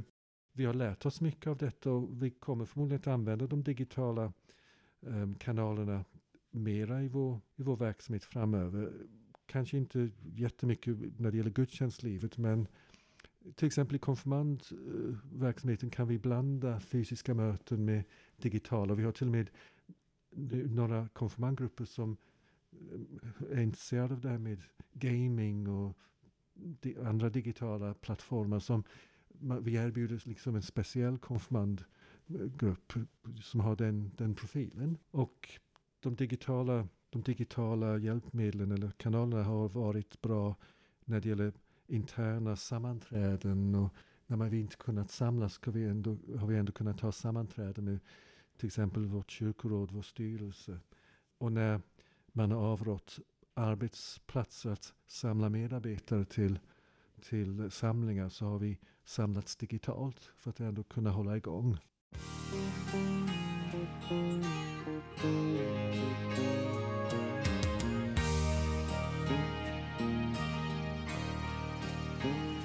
vi 0.53 0.65
har 0.65 0.73
lärt 0.73 1.05
oss 1.05 1.21
mycket 1.21 1.47
av 1.47 1.57
detta 1.57 1.91
och 1.91 2.23
vi 2.23 2.29
kommer 2.29 2.65
förmodligen 2.65 2.99
att 2.99 3.07
använda 3.07 3.47
de 3.47 3.63
digitala 3.63 4.33
eh, 5.01 5.33
kanalerna 5.39 6.05
mera 6.51 7.03
i 7.03 7.07
vår, 7.07 7.39
i 7.55 7.63
vår 7.63 7.77
verksamhet 7.77 8.23
framöver. 8.23 8.93
Kanske 9.45 9.77
inte 9.77 10.09
jättemycket 10.35 11.19
när 11.19 11.31
det 11.31 11.37
gäller 11.37 11.51
gudstjänstlivet 11.51 12.37
men 12.37 12.67
till 13.55 13.67
exempel 13.67 13.95
i 13.95 13.99
konfirmandverksamheten 13.99 15.89
eh, 15.89 15.93
kan 15.93 16.07
vi 16.07 16.19
blanda 16.19 16.79
fysiska 16.79 17.33
möten 17.33 17.85
med 17.85 18.03
digitala. 18.37 18.95
Vi 18.95 19.03
har 19.03 19.11
till 19.11 19.27
och 19.27 19.31
med 19.31 19.49
några 20.71 21.07
konfirmandgrupper 21.07 21.85
som 21.85 22.17
eh, 22.71 23.57
är 23.57 23.61
intresserade 23.61 24.13
av 24.13 24.21
det 24.21 24.29
här 24.29 24.37
med 24.37 24.61
gaming 24.93 25.67
och 25.67 25.97
andra 27.03 27.29
digitala 27.29 27.93
plattformar. 27.93 28.59
som 28.59 28.83
Vi 29.61 29.75
erbjuder 29.75 30.21
liksom 30.25 30.55
en 30.55 30.61
speciell 30.61 31.17
konfirmandgrupp 31.17 32.93
som 33.41 33.59
har 33.59 33.75
den, 33.75 34.11
den 34.17 34.35
profilen. 34.35 34.97
Och 35.11 35.49
de 35.99 36.15
digitala, 36.15 36.87
de 37.09 37.21
digitala 37.21 37.97
hjälpmedlen 37.97 38.71
eller 38.71 38.91
kanalerna 38.91 39.43
har 39.43 39.69
varit 39.69 40.21
bra 40.21 40.55
när 41.05 41.19
det 41.19 41.29
gäller 41.29 41.53
interna 41.91 42.55
sammanträden 42.55 43.75
och 43.75 43.93
när 44.27 44.37
man 44.37 44.53
inte 44.53 44.75
kunnat 44.75 45.11
samlas 45.11 45.57
vi 45.71 45.83
ändå, 45.83 46.17
har 46.39 46.47
vi 46.47 46.57
ändå 46.57 46.71
kunnat 46.71 46.99
ha 46.99 47.11
sammanträden 47.11 47.85
med 47.85 47.99
till 48.57 48.67
exempel 48.67 49.05
vårt 49.05 49.31
kyrkoråd, 49.31 49.91
vår 49.91 50.01
styrelse. 50.01 50.79
Och 51.37 51.51
när 51.51 51.81
man 52.31 52.51
har 52.51 52.59
avrått 52.59 53.19
arbetsplatser 53.53 54.69
att 54.69 54.93
samla 55.07 55.49
medarbetare 55.49 56.25
till, 56.25 56.59
till 57.21 57.71
samlingar 57.71 58.29
så 58.29 58.45
har 58.45 58.59
vi 58.59 58.79
samlats 59.03 59.55
digitalt 59.55 60.31
för 60.37 60.49
att 60.49 60.59
ändå 60.59 60.83
kunna 60.83 61.09
hålla 61.09 61.37
igång. 61.37 61.77
Bye. 72.23 72.60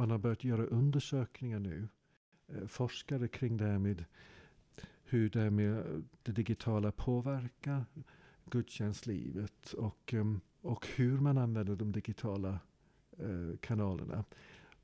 Man 0.00 0.10
har 0.10 0.18
börjat 0.18 0.44
göra 0.44 0.66
undersökningar 0.66 1.58
nu. 1.58 1.88
Eh, 2.48 2.66
forskare 2.66 3.28
kring 3.28 3.56
det 3.56 3.64
här 3.64 3.78
med 3.78 4.04
hur 5.04 5.30
det, 5.30 5.50
med 5.50 5.78
eh, 5.78 5.84
det 6.22 6.32
digitala 6.32 6.92
påverkar 6.92 7.84
gudstjänstlivet 8.44 9.72
och, 9.72 10.14
ehm, 10.14 10.40
och 10.60 10.86
hur 10.86 11.20
man 11.20 11.38
använder 11.38 11.76
de 11.76 11.92
digitala 11.92 12.58
eh, 13.18 13.58
kanalerna. 13.60 14.24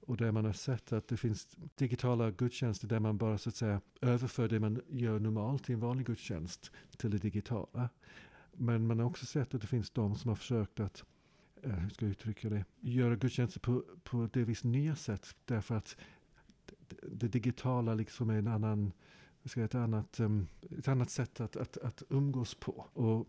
Och 0.00 0.16
där 0.16 0.33
man 0.33 0.44
har 0.44 0.52
sett 0.52 0.92
att 0.92 1.09
det 1.09 1.16
finns 1.16 1.57
digitala 1.74 2.31
gudstjänster 2.31 2.88
där 2.88 3.00
man 3.00 3.18
bara 3.18 3.38
så 3.38 3.48
att 3.48 3.57
säga 3.57 3.81
överför 4.00 4.48
det 4.48 4.61
man 4.61 4.81
gör 4.88 5.18
normalt 5.18 5.70
i 5.70 5.72
en 5.72 5.81
vanlig 5.81 6.07
gudstjänst 6.07 6.72
till 6.96 7.11
det 7.11 7.18
digitala. 7.18 7.88
Men 8.52 8.87
man 8.87 8.98
har 8.98 9.07
också 9.07 9.26
sett 9.26 9.55
att 9.55 9.61
det 9.61 9.66
finns 9.66 9.90
de 9.90 10.14
som 10.14 10.29
har 10.29 10.37
försökt 10.37 10.81
att, 10.81 11.05
Eh, 11.62 11.71
hur 11.71 11.88
ska 11.88 12.05
jag 12.05 12.11
uttrycka 12.11 12.49
det, 12.49 12.64
göra 12.81 13.16
gudstjänster 13.16 13.61
på, 13.61 13.85
på 14.03 14.29
delvis 14.33 14.64
nya 14.64 14.97
sätt. 14.97 15.37
Därför 15.45 15.75
att 15.75 15.97
det, 16.88 16.97
det 17.09 17.29
digitala 17.29 17.95
liksom 17.95 18.31
är 18.31 18.38
en 18.38 18.49
annan 18.49 18.92
ska 19.49 19.64
ett, 19.64 19.75
annat, 19.75 20.21
um, 20.21 20.47
ett 20.79 20.88
annat 20.88 21.11
sätt 21.11 21.40
att, 21.40 21.57
att, 21.57 21.77
att 21.77 22.03
umgås 22.09 22.55
på. 22.55 22.87
Och 22.92 23.27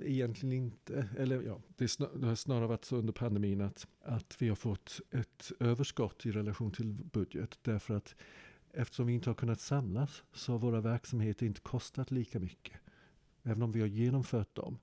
egentligen 0.03 0.53
inte. 0.53 1.09
Eller 1.19 1.43
ja, 1.43 1.61
det, 1.77 1.89
snar, 1.89 2.11
det 2.15 2.27
har 2.27 2.35
snarare 2.35 2.67
varit 2.67 2.85
så 2.85 2.97
under 2.97 3.13
pandemin 3.13 3.61
att, 3.61 3.87
att 4.05 4.37
vi 4.39 4.49
har 4.49 4.57
fått 4.57 5.01
ett 5.11 5.53
överskott 5.61 6.27
i 6.27 6.31
relation 6.31 6.73
till 6.73 6.95
budget. 7.13 7.59
Därför 7.63 7.95
att 7.95 8.15
eftersom 8.73 9.07
vi 9.07 9.13
inte 9.13 9.31
har 9.31 9.35
kunnat 9.35 9.61
samlas 9.61 10.25
så 10.33 10.53
har 10.53 10.59
våra 10.59 10.81
verksamheter 10.81 11.47
inte 11.47 11.61
kostat 11.61 12.11
lika 12.11 12.41
mycket. 12.41 12.81
Även 13.43 13.63
om 13.63 13.73
vi 13.73 13.81
har 13.81 13.89
genomfört 13.89 14.55
dem. 14.55 14.79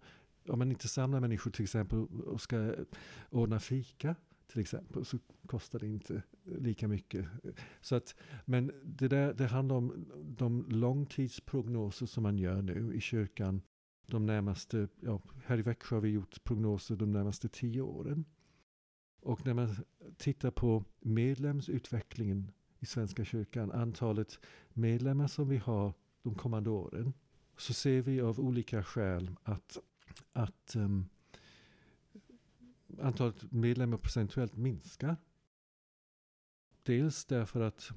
Om 0.48 0.60
man 0.60 0.72
inte 0.72 0.88
samlar 0.88 1.20
människor 1.20 1.52
till 1.52 1.64
exempel 1.64 2.00
och 2.06 2.42
ska 2.42 2.76
ordna 3.30 3.60
fika 3.60 4.16
till 4.48 4.62
exempel 4.62 5.06
så 5.06 5.18
kostar 5.46 5.80
det 5.80 5.88
inte 5.88 6.24
lika 6.44 6.88
mycket. 6.88 7.26
Så 7.82 7.96
att, 7.96 8.16
men 8.46 8.72
det, 8.84 9.08
där, 9.08 9.34
det 9.34 9.48
handlar 9.48 9.76
om 9.76 10.06
de 10.38 10.66
långtidsprognoser 10.70 12.06
som 12.06 12.24
man 12.24 12.38
gör 12.38 12.62
nu 12.62 12.94
i 12.94 13.02
kyrkan. 13.02 13.62
De 14.08 14.26
närmaste, 14.26 14.88
ja, 15.00 15.22
här 15.46 15.58
i 15.58 15.62
Växjö 15.62 15.96
har 15.96 16.02
vi 16.02 16.10
gjort 16.10 16.44
prognoser 16.44 16.96
de 16.96 17.12
närmaste 17.12 17.50
tio 17.50 17.82
åren. 17.82 18.26
Och 19.22 19.46
när 19.46 19.54
man 19.54 19.76
tittar 20.18 20.52
på 20.52 20.84
medlemsutvecklingen 21.00 22.52
i 22.80 22.86
Svenska 22.86 23.26
kyrkan, 23.26 23.72
antalet 23.72 24.40
medlemmar 24.74 25.28
som 25.28 25.50
vi 25.50 25.58
har 25.58 25.94
de 26.24 26.36
kommande 26.36 26.70
åren, 26.70 27.14
så 27.58 27.74
ser 27.74 28.02
vi 28.02 28.22
av 28.22 28.40
olika 28.40 28.84
skäl 28.84 29.36
att, 29.44 29.78
att 30.34 30.76
um, 30.76 31.10
antalet 33.02 33.52
medlemmar 33.52 33.98
procentuellt 33.98 34.56
minskar. 34.56 35.16
Dels 36.84 37.26
därför 37.26 37.62
att 37.62 37.92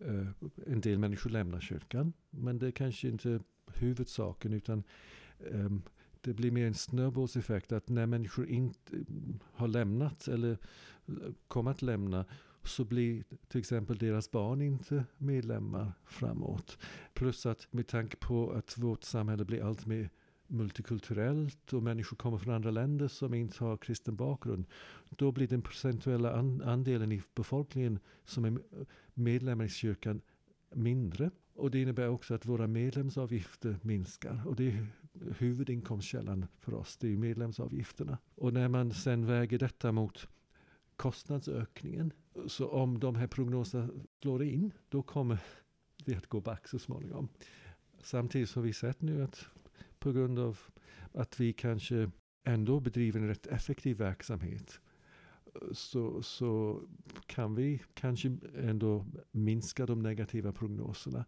uh, 0.00 0.28
en 0.66 0.80
del 0.80 0.98
människor 0.98 1.30
lämnar 1.30 1.60
kyrkan, 1.60 2.12
men 2.30 2.58
det 2.58 2.66
är 2.66 2.70
kanske 2.70 3.08
inte 3.08 3.40
huvudsaken 3.66 4.52
utan 4.52 4.82
um, 5.38 5.82
det 6.20 6.34
blir 6.34 6.50
mer 6.50 6.66
en 6.66 6.74
snöbollseffekt 6.74 7.72
att 7.72 7.88
när 7.88 8.06
människor 8.06 8.46
inte 8.46 9.04
har 9.52 9.68
lämnat 9.68 10.28
eller 10.28 10.50
eh, 11.06 11.14
kommer 11.48 11.70
att 11.70 11.82
lämna 11.82 12.24
så 12.64 12.84
blir 12.84 13.24
till 13.48 13.60
exempel 13.60 13.98
deras 13.98 14.30
barn 14.30 14.62
inte 14.62 15.04
medlemmar 15.18 15.92
framåt. 16.04 16.78
Plus 17.14 17.46
att 17.46 17.68
med 17.70 17.86
tanke 17.86 18.16
på 18.16 18.50
att 18.50 18.78
vårt 18.78 19.04
samhälle 19.04 19.44
blir 19.44 19.64
allt 19.64 19.86
mer 19.86 20.10
multikulturellt 20.46 21.72
och 21.72 21.82
människor 21.82 22.16
kommer 22.16 22.38
från 22.38 22.54
andra 22.54 22.70
länder 22.70 23.08
som 23.08 23.34
inte 23.34 23.64
har 23.64 23.76
kristen 23.76 24.16
bakgrund. 24.16 24.66
Då 25.08 25.32
blir 25.32 25.48
den 25.48 25.62
procentuella 25.62 26.32
andelen 26.64 27.12
i 27.12 27.22
befolkningen 27.34 27.98
som 28.24 28.44
är 28.44 28.58
medlemmar 29.14 29.64
i 29.64 29.68
kyrkan 29.68 30.20
mindre. 30.74 31.30
Och 31.54 31.70
det 31.70 31.82
innebär 31.82 32.08
också 32.08 32.34
att 32.34 32.46
våra 32.46 32.66
medlemsavgifter 32.66 33.78
minskar. 33.82 34.42
Och 34.46 34.56
det 34.56 34.68
är 34.68 34.86
huvudinkomstkällan 35.38 36.46
för 36.58 36.74
oss, 36.74 36.96
det 36.96 37.12
är 37.12 37.16
medlemsavgifterna. 37.16 38.18
Och 38.34 38.52
när 38.52 38.68
man 38.68 38.92
sen 38.92 39.26
väger 39.26 39.58
detta 39.58 39.92
mot 39.92 40.28
kostnadsökningen. 41.00 42.12
Så 42.46 42.68
om 42.68 43.00
de 43.00 43.14
här 43.14 43.26
prognoserna 43.26 43.88
slår 44.22 44.42
in, 44.42 44.72
då 44.88 45.02
kommer 45.02 45.38
vi 46.04 46.14
att 46.14 46.26
gå 46.26 46.40
back 46.40 46.68
så 46.68 46.78
småningom. 46.78 47.28
Samtidigt 48.02 48.54
har 48.54 48.62
vi 48.62 48.72
sett 48.72 49.02
nu 49.02 49.22
att 49.22 49.46
på 49.98 50.12
grund 50.12 50.38
av 50.38 50.58
att 51.12 51.40
vi 51.40 51.52
kanske 51.52 52.10
ändå 52.44 52.80
bedriver 52.80 53.20
en 53.20 53.28
rätt 53.28 53.46
effektiv 53.46 53.96
verksamhet 53.96 54.80
så, 55.72 56.22
så 56.22 56.82
kan 57.26 57.54
vi 57.54 57.82
kanske 57.94 58.36
ändå 58.56 59.06
minska 59.30 59.86
de 59.86 59.98
negativa 59.98 60.52
prognoserna. 60.52 61.24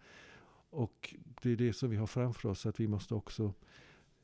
Och 0.71 1.15
det 1.43 1.51
är 1.51 1.57
det 1.57 1.73
som 1.73 1.91
vi 1.91 1.97
har 1.97 2.07
framför 2.07 2.49
oss, 2.49 2.67
att 2.67 2.81
vi 2.81 2.89
måste 2.89 3.15
också 3.15 3.55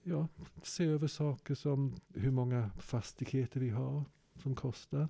ja, 0.02 0.28
se 0.62 0.84
över 0.84 1.06
saker 1.06 1.54
som 1.54 1.94
hur 2.14 2.30
många 2.30 2.70
fastigheter 2.78 3.60
vi 3.60 3.70
har, 3.70 4.04
som 4.38 4.54
kostar. 4.54 5.08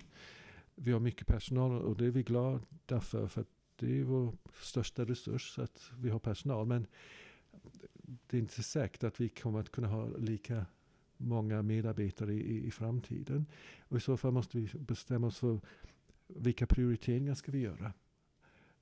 Vi 0.75 0.91
har 0.91 0.99
mycket 0.99 1.27
personal 1.27 1.81
och 1.81 1.97
det 1.97 2.05
är 2.05 2.11
vi 2.11 2.23
glada 2.23 3.01
för. 3.01 3.27
För 3.27 3.45
det 3.75 3.99
är 3.99 4.03
vår 4.03 4.33
största 4.61 5.05
resurs 5.05 5.59
att 5.59 5.91
vi 5.97 6.09
har 6.09 6.19
personal. 6.19 6.67
Men 6.67 6.87
det 8.27 8.37
är 8.37 8.41
inte 8.41 8.63
säkert 8.63 9.03
att 9.03 9.21
vi 9.21 9.29
kommer 9.29 9.59
att 9.59 9.71
kunna 9.71 9.87
ha 9.87 10.07
lika 10.17 10.65
många 11.17 11.61
medarbetare 11.61 12.33
i, 12.33 12.67
i 12.67 12.71
framtiden. 12.71 13.45
Och 13.79 13.97
i 13.97 13.99
så 13.99 14.17
fall 14.17 14.31
måste 14.31 14.57
vi 14.57 14.69
bestämma 14.73 15.27
oss 15.27 15.39
för 15.39 15.59
vilka 16.27 16.67
prioriteringar 16.67 17.33
ska 17.33 17.51
vi 17.51 17.59
göra. 17.59 17.93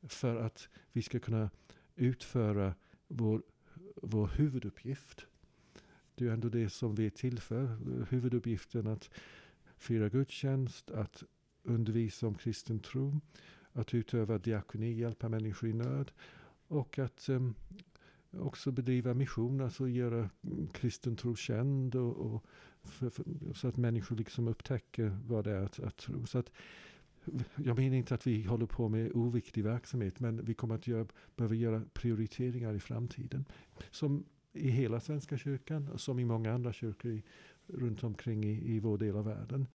För 0.01 0.35
att 0.35 0.69
vi 0.91 1.01
ska 1.01 1.19
kunna 1.19 1.49
utföra 1.95 2.75
vår, 3.07 3.41
vår 3.95 4.27
huvuduppgift. 4.27 5.25
Det 6.15 6.27
är 6.27 6.31
ändå 6.31 6.49
det 6.49 6.69
som 6.69 6.95
vi 6.95 7.05
är 7.05 7.09
till 7.09 7.39
för. 7.39 7.77
Huvuduppgiften 8.09 8.87
att 8.87 9.09
fira 9.77 10.09
gudstjänst, 10.09 10.91
att 10.91 11.23
undervisa 11.63 12.27
om 12.27 12.35
kristen 12.35 12.79
tro, 12.79 13.21
att 13.71 13.93
utöva 13.93 14.37
diakoni, 14.37 14.91
hjälpa 14.91 15.29
människor 15.29 15.69
i 15.69 15.73
nöd 15.73 16.11
och 16.67 16.99
att 16.99 17.29
um, 17.29 17.55
också 18.31 18.71
bedriva 18.71 19.13
mission, 19.13 19.61
alltså 19.61 19.87
göra 19.87 20.29
kristen 20.71 21.15
tro 21.15 21.35
känd 21.35 21.95
och, 21.95 22.17
och 22.17 22.45
för, 22.83 23.09
för, 23.09 23.25
så 23.53 23.67
att 23.67 23.77
människor 23.77 24.15
liksom 24.15 24.47
upptäcker 24.47 25.17
vad 25.25 25.43
det 25.43 25.51
är 25.51 25.63
att, 25.63 25.79
att 25.79 25.97
tro. 25.97 26.25
Så 26.25 26.37
att, 26.37 26.51
jag 27.55 27.77
menar 27.77 27.95
inte 27.95 28.13
att 28.13 28.27
vi 28.27 28.43
håller 28.43 28.65
på 28.65 28.89
med 28.89 29.11
oviktig 29.13 29.63
verksamhet, 29.63 30.19
men 30.19 30.45
vi 30.45 30.53
kommer 30.53 30.75
att 30.75 30.87
göra, 30.87 31.07
behöva 31.35 31.55
göra 31.55 31.81
prioriteringar 31.93 32.73
i 32.73 32.79
framtiden. 32.79 33.45
Som 33.91 34.25
i 34.53 34.69
hela 34.69 34.99
Svenska 34.99 35.37
kyrkan 35.37 35.89
och 35.89 36.01
som 36.01 36.19
i 36.19 36.25
många 36.25 36.53
andra 36.53 36.73
kyrkor 36.73 37.11
i, 37.11 37.23
runt 37.67 38.03
omkring 38.03 38.43
i, 38.45 38.75
i 38.75 38.79
vår 38.79 38.97
del 38.97 39.15
av 39.15 39.25
världen. 39.25 39.67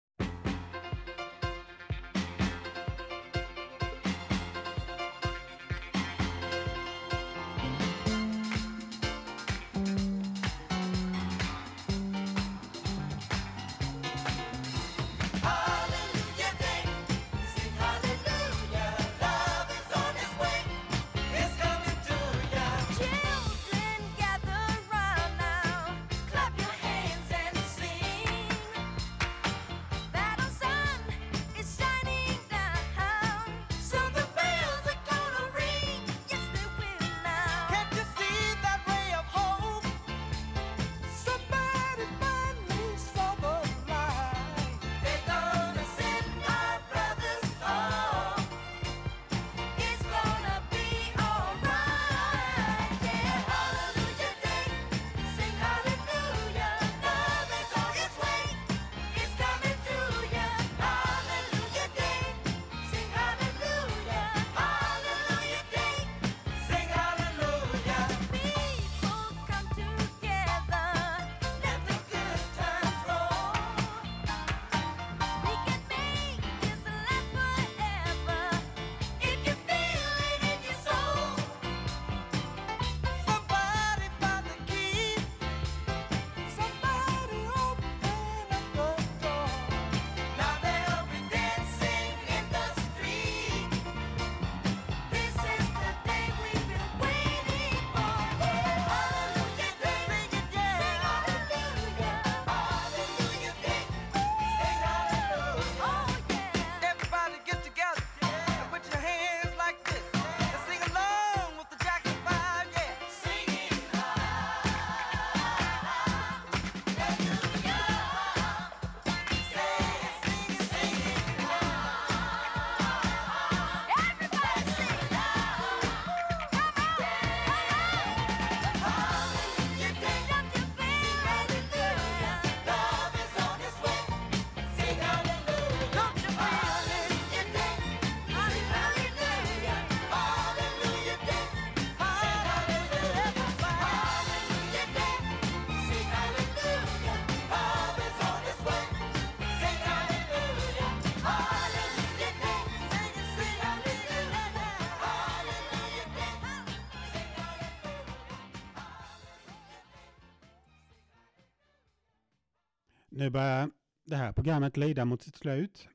Nu 163.15 163.31
börjar 163.31 163.71
det 164.05 164.17
här 164.17 164.33
programmet 164.33 164.77
lida 164.77 165.05
mot 165.05 165.23
sitt 165.23 165.37
slut 165.37 165.89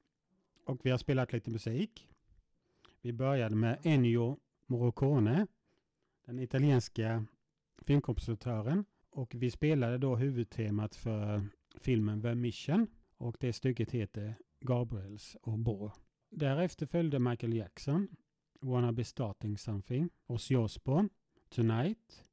och 0.65 0.85
vi 0.85 0.89
har 0.89 0.97
spelat 0.97 1.33
lite 1.33 1.51
musik. 1.51 2.07
Vi 3.01 3.13
började 3.13 3.55
med 3.55 3.79
Ennio 3.83 4.37
Morricone, 4.65 5.47
den 6.25 6.39
italienska 6.39 7.25
filmkompositören 7.81 8.85
och 9.09 9.35
vi 9.35 9.51
spelade 9.51 9.97
då 9.97 10.15
huvudtemat 10.15 10.95
för 10.95 11.47
filmen 11.75 12.21
The 12.21 12.35
Mission 12.35 12.87
och 13.17 13.37
det 13.39 13.53
stycket 13.53 13.91
heter 13.91 14.35
Gabriels 14.59 15.37
och 15.41 15.59
Bo. 15.59 15.91
Därefter 16.29 16.85
följde 16.85 17.19
Michael 17.19 17.53
Jackson, 17.53 18.07
Wanna 18.61 18.91
Be 18.91 19.03
Starting 19.03 19.57
Something, 19.57 20.09
Ozzy 20.27 20.55
Osbourne, 20.55 21.09
Tonight, 21.49 22.23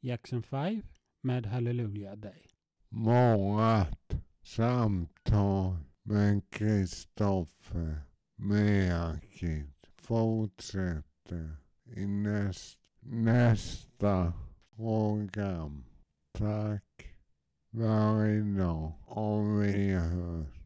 Jackson 0.00 0.42
5 0.42 0.82
med 1.20 1.46
Hallelujah 1.46 2.16
Day. 2.16 2.46
Vårat 2.88 4.22
samtal 4.42 5.76
med 6.02 6.50
Kristoffer 6.50 8.02
Meakit 8.36 9.86
fortsätter 9.96 11.56
i 11.84 12.06
näst, 12.06 12.78
nästa 13.00 14.32
program. 14.76 15.84
Tack 16.32 17.16
för 17.72 18.26
idag 18.26 18.92
och 19.06 19.62
vi 19.62 19.94
hörs. 19.94 20.61